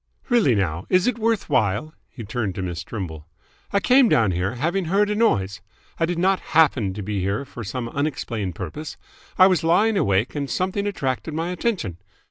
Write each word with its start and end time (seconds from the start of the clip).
"Really 0.29 0.55
now, 0.55 0.87
is 0.89 1.05
it 1.05 1.19
worth 1.19 1.47
while?" 1.47 1.93
He 2.09 2.23
turned 2.23 2.55
to 2.55 2.63
Miss 2.63 2.83
Trimble. 2.83 3.27
"I 3.71 3.79
came 3.79 4.09
down 4.09 4.31
here, 4.31 4.55
having 4.55 4.85
heard 4.85 5.11
a 5.11 5.15
noise. 5.15 5.61
I 5.99 6.07
did 6.07 6.17
not 6.17 6.39
happen 6.57 6.91
to 6.95 7.03
be 7.03 7.19
here 7.19 7.45
for 7.45 7.63
some 7.63 7.87
unexplained 7.87 8.55
purpose. 8.55 8.97
I 9.37 9.45
was 9.45 9.63
lying 9.63 9.97
awake 9.97 10.33
and 10.33 10.49
something 10.49 10.87
attracted 10.87 11.35
my 11.35 11.51
attention. 11.51 11.97